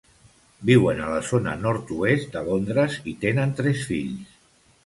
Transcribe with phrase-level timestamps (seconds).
[0.69, 4.35] Viuen a la zona nord-oest de Londres i tenen tres fills.